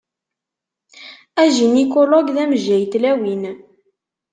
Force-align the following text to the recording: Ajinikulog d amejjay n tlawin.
Ajinikulog 1.41 2.27
d 2.35 2.37
amejjay 2.43 2.83
n 2.87 2.89
tlawin. 2.91 3.43